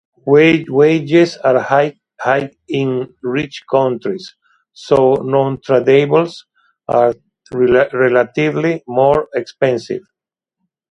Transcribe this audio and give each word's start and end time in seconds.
Wages 0.25 1.37
are 1.43 1.59
high 1.59 2.49
in 2.67 3.13
rich 3.21 3.61
countries, 3.69 4.35
so 4.73 5.17
nontradables 5.17 6.45
are 6.87 7.13
relatively 7.53 8.81
more 8.87 9.27
expensive. 9.35 10.01